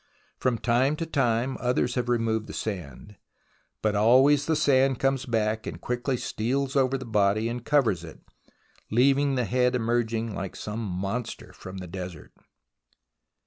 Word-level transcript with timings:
From 0.39 0.57
time 0.57 0.95
to 0.95 1.05
time 1.05 1.57
others 1.59 1.93
have 1.93 2.09
removed 2.09 2.47
the 2.47 2.53
sand, 2.53 3.17
but 3.83 3.95
always 3.95 4.47
the 4.47 4.55
sand 4.55 4.97
comes 4.97 5.27
back 5.27 5.67
and 5.67 5.79
quickly 5.79 6.17
steals 6.17 6.75
over 6.75 6.97
the 6.97 7.05
body 7.05 7.47
and 7.47 7.63
covers 7.63 8.03
it, 8.03 8.19
leaving 8.89 9.35
the 9.35 9.45
head 9.45 9.75
emerging 9.75 10.33
like 10.33 10.55
some 10.55 10.79
monster 10.83 11.53
of 11.65 11.79
the 11.79 11.85
desert. 11.87 12.33